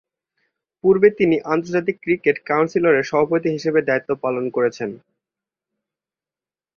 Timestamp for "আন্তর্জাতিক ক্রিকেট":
1.53-2.37